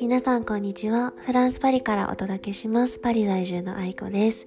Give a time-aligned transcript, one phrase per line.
[0.00, 1.12] 皆さんこんにちは。
[1.26, 2.98] フランスパリからお届けします。
[2.98, 4.46] パリ在住の愛子です。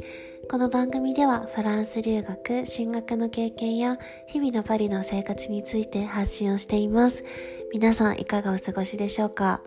[0.50, 7.24] この番組ではフランス留学、進学の経験や日々のパリの生活について発信をしています。
[7.72, 9.62] 皆さんいかがお過ごしでしょうか？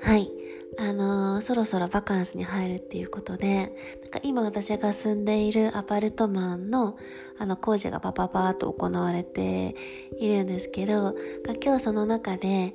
[0.00, 0.37] はい。
[0.80, 3.72] あのー、そろそろバカンスに入るっていうことで、
[4.02, 6.96] なんか今私が住んでいるアパルトマンの
[7.38, 9.74] あの工事がパパパーと行われて
[10.18, 11.16] いるんですけど、
[11.62, 12.74] 今日その中で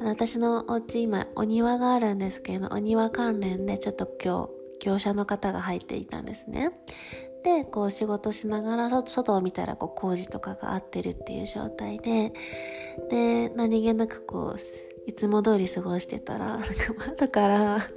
[0.00, 4.48] あの私のお家今お庭があるんですけど、お庭関連でちょっと今
[4.80, 6.70] 日業者の方が入っていたんですね。
[7.44, 12.32] で、こう仕事しながら外を見たらこう工事とかが合ってるっていう状態で、
[13.10, 14.58] で、何気なくこう、
[15.06, 16.58] いつも通り過ごしてたら、
[16.96, 17.88] まだから、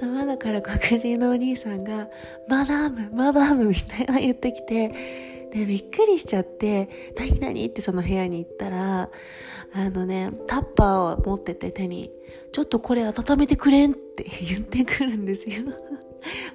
[0.00, 2.08] まだ、から黒人のお兄さんが、
[2.48, 4.92] マダム、マダムみたいな言ってきて、
[5.52, 9.10] で、びっくりしちゃって、何々ってその部屋に行ったら、
[9.74, 12.10] あのね、タッパーを持ってて手に、
[12.52, 15.64] ちょっとこれ温めてくれんって言ってくるんですよ。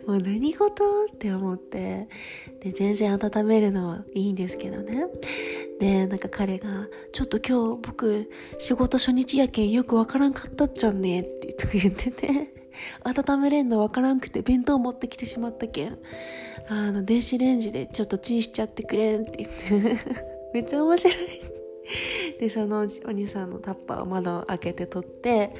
[0.05, 2.07] もう何事って思って。
[2.61, 5.05] で、全然温めるのはいいんですけどね。
[5.79, 12.53] で、なんか彼が、ちょっと今日僕仕事初日やけんよくわからんかったっちゃんねって言ってて。
[13.03, 15.97] 温めれんのわからんくて弁当持ってきてしまったけん。
[16.69, 19.97] あの、電子レンジでちょっとチンしちゃってくれんって言って。
[20.53, 21.56] めっちゃ面白い。
[22.39, 25.51] で、そのお兄さんのタッパーを窓を開けて取って、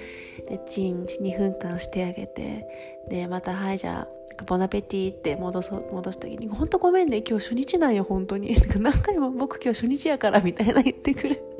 [0.48, 2.68] で、チン2分間してあげて、
[3.10, 4.08] で、また、はい、じゃ
[4.40, 8.56] あ、ボナペティって戻す、戻すときに、ほんとごめんね、今日初日なんよ、本当に。
[8.80, 11.57] 何回も僕今日初日やから、みたいな言ってくる。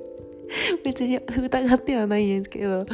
[0.84, 2.86] 別に疑ってはないんですけど、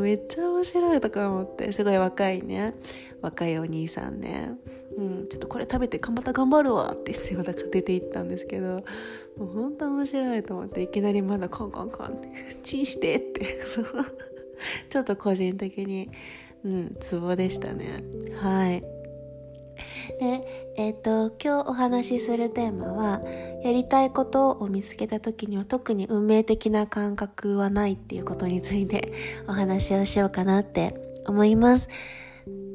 [0.00, 2.74] めっちゃ面白いとか思って、すごい若いね、
[3.20, 4.52] 若いお兄さんね、
[4.96, 8.82] うん、ちょっとこれ食べてまた頑張るわって言ってまた出て行ったんですけど、
[9.36, 12.28] もうほんと面白いと思って、いきなりまだカンカンカンって、
[12.62, 13.58] チンしてって、
[14.88, 16.10] ちょっと個人的に、
[16.64, 18.02] うん、ツボでしたね。
[18.40, 18.97] はい。
[20.20, 23.20] で、えっ、ー、と、今日お話しするテーマは、
[23.62, 29.12] やりたいことを見つけた時には特に運命的な感覚はないっていうことについて
[29.48, 30.94] お話をしようかなって
[31.26, 31.88] 思います。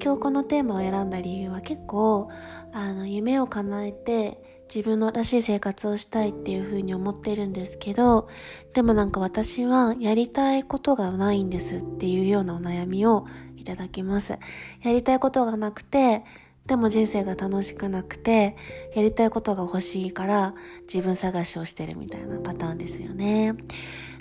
[0.03, 2.29] 今日このテーマを選んだ理由は結構、
[2.73, 4.41] あの、夢を叶えて
[4.73, 8.27] 自分のらしい生活をしたいっていうふうに思ってるんですけど、
[8.73, 14.37] でもなんか私はやりたいことがないんですっていうようなお悩みをいただきます。
[14.81, 16.23] やりたいことがなくて、
[16.65, 18.55] でも人生が楽しくなくて、
[18.95, 23.53] やりたいことが欲しいから自分探しをしてるみたいなパターンですよね。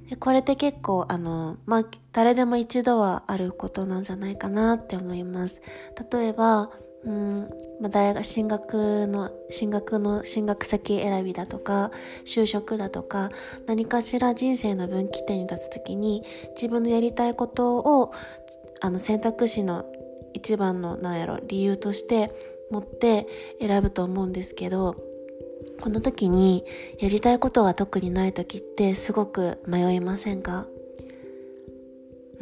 [0.08, 5.62] でこれって結構、あの、まあ、誰でも一度はあることなんじゃないかなって思います。
[6.12, 6.70] 例えば、
[7.04, 7.48] うん、
[7.80, 11.90] まあ、大学、進学の、進学の、進学先選びだとか、
[12.24, 13.30] 就職だとか、
[13.66, 16.22] 何かしら人生の分岐点に立つときに、
[16.54, 18.12] 自分のやりたいことを、
[18.80, 19.86] あの、選択肢の
[20.34, 22.32] 一番のなんやろ理由として
[22.70, 23.26] 持って
[23.60, 24.96] 選ぶと思うんですけど
[25.80, 26.64] この時に
[26.98, 30.66] やりたいことが特にない時ってすごく迷いませんか？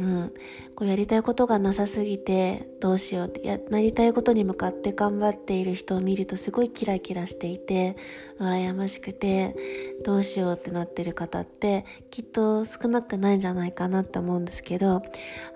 [0.00, 0.33] うん。
[0.75, 7.97] こうやりたいことがなさすぎてどうしようってや、なりたいことに向かって頑張っている人を見るとすごいキラキラしていて、
[8.39, 9.55] 羨ましくて、
[10.03, 15.03] どうしようってなってる方ってきっと少なくないんじゃないかなって思うんですけど、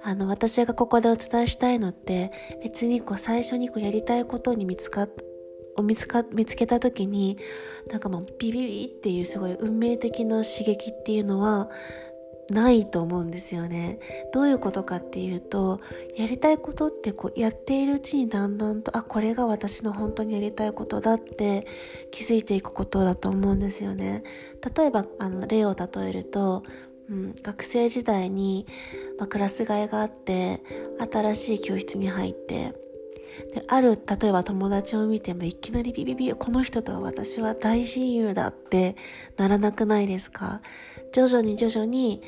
[0.02, 2.30] あの、私がここでお伝えしたいのって
[2.62, 5.10] 別にこう最初にこうやりたいことに見つかっ
[5.76, 7.36] を見つか、見つけた時に、
[7.90, 11.68] なんかもうビビビっていうすごい運命的な刺激っていうのは、
[12.50, 13.98] ないと思うんですよね。
[14.32, 15.80] どういうことかっていうと、
[16.16, 21.66] やりたいことってこうやっているうちにだんだんと、あ、これが私の本当にやりたいことだって
[22.10, 24.22] 気づいていくことだと思うんですよね。
[24.76, 26.62] 例えば、あの、例を例えると、
[27.08, 28.66] うん、学生時代に、
[29.18, 30.62] まあ、クラス替えがあって、
[31.12, 32.74] 新しい教室に入って、
[33.54, 38.96] で、ある、例えば友達を見てもいきなりビビビ、この人とは私は大親友だって
[39.36, 40.60] ならなくないですか？
[41.12, 42.22] 徐々に徐々に、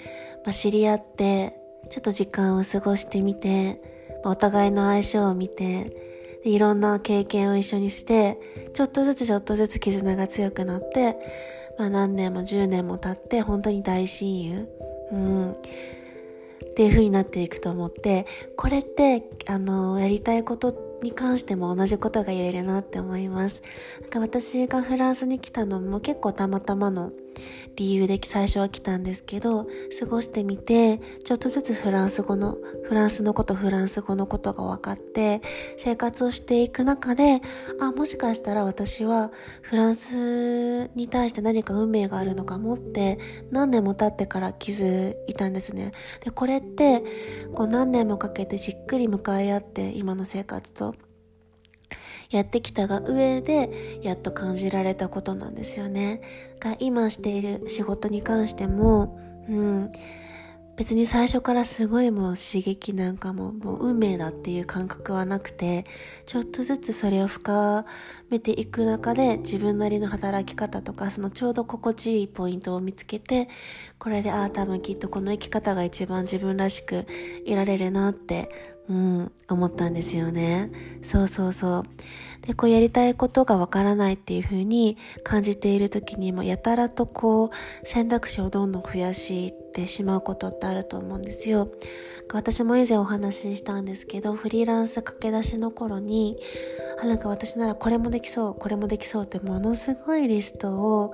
[0.44, 1.58] まあ、知り合って、
[1.90, 3.80] ちょっと時間を過ごしてみて、
[4.24, 8.38] まあ、お互いの相性を見て、いろんな経験を一緒にして、
[8.74, 11.16] ちょっとずつちょっとずつ絆が強くなって、
[11.78, 14.68] まあ何年も10年も経って、本当に大親友。
[15.12, 15.52] うん。
[15.52, 15.54] っ
[16.76, 18.26] ていう風になっていくと思って、
[18.56, 23.62] これって、あの、やりたいことってに関しても同じことが言えるなって思います。
[24.02, 27.12] なんか私がフランスに来たのも結構たまたまの
[27.76, 29.66] 理由で最初は来たんですけど、
[29.98, 35.42] 過ごしてみて、ちょっとずつフランス語の、フランスのこと、フランス語のことが分かって、
[35.76, 37.40] 生活をしていく中で、
[37.80, 39.30] あ、もしかしたら私は
[39.62, 43.18] フランスに対して何か運命があるのかもって、
[43.50, 45.92] 何年も経ってから気づいたんですね。
[46.24, 47.02] で、これって、
[47.54, 50.94] こう何年もかけてじっくり向かい合って、今の生活と。
[52.30, 56.20] やってきたが上でやっと感じられたことなんですよね。
[56.60, 59.18] が今している仕事に関しても、
[59.48, 59.92] うん、
[60.76, 65.86] 別に最初からすごいもう刺激なんかももう運命だっていう感覚はなくて、
[66.26, 67.86] ちょっとずつそれを深
[68.28, 73.48] めていく中で自分なりの働き方とか、そのちょうど心地いいポイントを見つけて、
[73.98, 77.06] これでああ多分きっとこの生き方が一番自分らしく
[77.46, 80.70] いられるなってうん、思ったんですよね。
[81.02, 81.82] そうそうそう。
[82.46, 87.50] で、こうやりたいことがわからないっていう風に感じている時にも、やたらとこう
[87.84, 91.68] 選択肢をどんどん増やしてしまうことってあると思うんですよ。
[92.32, 96.38] 私も以前お話ししたんですけど、フリーランス駆け出しの頃に、
[97.02, 101.12] あ、なんか私ならこれもできそう、これもできそうってものすごいリストを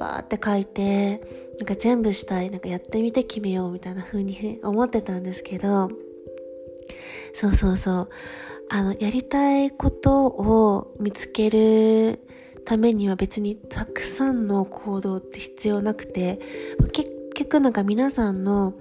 [0.00, 1.18] バーって書いて、
[1.60, 5.90] なんか全部したい、なんかやってみて決めようみたいな風に思ってたんですけど、
[7.34, 8.08] そうそうそう。
[8.70, 12.20] あの、やりたいことを見つける
[12.64, 16.40] ためには別にたくさんの行動って必要なくて、
[16.92, 18.74] 結局なんか皆さんの、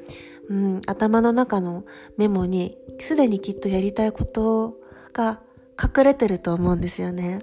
[0.49, 1.83] うん、頭の中の
[2.17, 4.77] メモにすでにきっとやりたいこと
[5.13, 5.41] が
[5.81, 7.39] 隠れてると思うんですよね。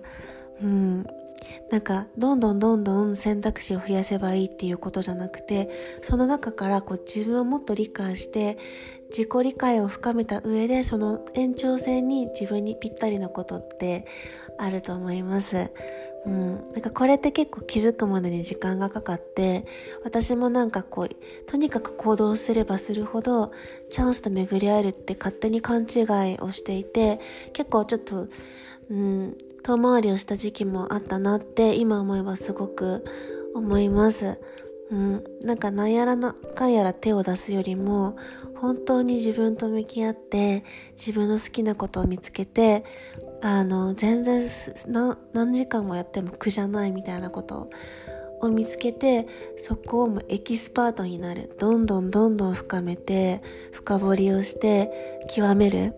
[0.62, 1.06] うん。
[1.70, 5.70] なんか、どんどんどんどん選択肢を増やせばいいっていうことじゃなくて、
[6.02, 8.58] その中からこう自分をもっと理解して、
[9.10, 14.06] 自己理解を深めた上で、その延長線に自分にぴったりなことって
[14.58, 15.70] あると思います。
[16.26, 16.54] うん。
[16.72, 19.66] なんかこれって結構気づくまでに時間がかかって、
[20.04, 21.08] 私もなんかこう、
[21.46, 23.52] とにかく行動すればするほど、
[23.88, 26.00] チャンスと巡り合えるって勝手に勘違
[26.34, 27.20] いをしていて、
[27.52, 28.28] 結構ちょっと、
[28.90, 33.04] うん、遠回りをした時期もあったなって今思えばすごく
[33.54, 34.38] 思います。
[34.90, 38.16] うん、なんか何やらなかやら手を出すよりも
[38.56, 42.84] 本当に自分と向き合って自分の好きなことを見つけて
[43.40, 44.48] あの全然
[45.32, 47.70] 何時間もやっても苦じゃないみたいなこと
[48.40, 49.28] を見つけて
[49.58, 53.42] そこをもエキスパートになるどんどんどんどん深めて
[53.72, 55.94] 深掘りをして極める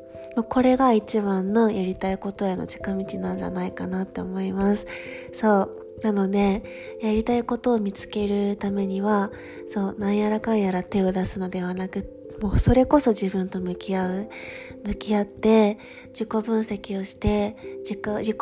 [0.49, 4.87] これが一番のやりたいことへの近道なんじゃないかなって思います。
[5.35, 5.82] そう。
[6.01, 6.63] なので、
[7.01, 9.31] やりたいことを見つけるためには、
[9.69, 12.09] そう、なんやらかんやら手を出すのではなく、
[12.41, 14.29] もうそれこそ自分と向き合う。
[14.85, 15.79] 向き合って、
[16.09, 18.37] 自己分析をして、自己、自己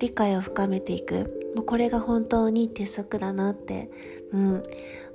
[0.00, 1.37] 理解を深めていく。
[1.58, 3.90] もうこれが本当に鉄則だなって
[4.30, 4.62] うん、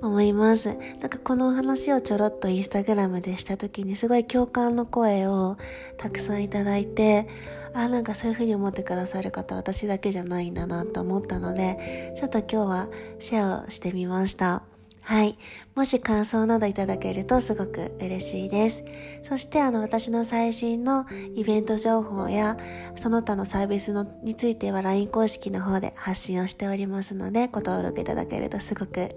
[0.02, 0.76] 思います。
[1.00, 5.56] なんかこの話をちょろっとインスタグラムでした時にすごい共感の声を
[5.96, 7.28] たくさんいただいて、
[7.72, 12.88] あ、なんかそういう風に思ってくださる方私だけじゃないんだなと思ったので、ちょっと今日は
[13.20, 14.73] シェアをしてみました。
[15.04, 15.36] はい。
[15.74, 18.84] もし感想などいただけるとすごく嬉しいです。
[19.22, 21.04] そしてあの私の最新の
[21.34, 22.56] イベント情報や
[22.96, 29.10] その他のサービスのについては LINE 公式の方で発信をしておりますのでご登録いただけるとすごく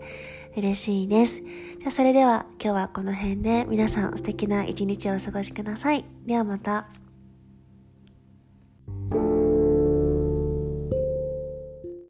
[0.57, 1.41] 嬉しいです。
[1.81, 6.03] じゃそれでは今日はこの辺で皆さん素敵な一日をお過ごしください。
[6.25, 7.06] ではまた。